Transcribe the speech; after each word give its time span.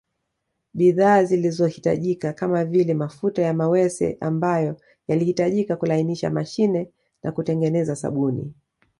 Bidhaa 0.73 1.23
zilizo 1.23 1.65
hitajika 1.65 2.33
kamavile 2.33 2.93
mafuta 2.93 3.41
ya 3.41 3.53
mawese 3.53 4.17
ambayo 4.19 4.77
yalihitajika 5.07 5.75
kulainisha 5.75 6.29
mashine 6.29 6.89
na 7.23 7.31
kutengeneza 7.31 7.95
sabuni 7.95 8.53